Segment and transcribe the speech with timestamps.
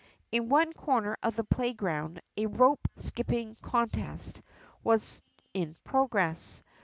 [0.31, 4.41] In one corner of the playground a rope skipping contest
[4.83, 5.21] was
[5.53, 6.63] in progress.